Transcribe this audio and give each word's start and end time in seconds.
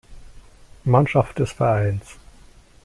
Mannschaft 0.83 1.37
des 1.37 1.51
Vereins. 1.51 2.17